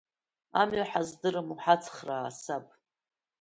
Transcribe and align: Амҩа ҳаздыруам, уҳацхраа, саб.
Амҩа 0.61 0.89
ҳаздыруам, 0.89 1.47
уҳацхраа, 1.53 2.29
саб. 2.41 2.65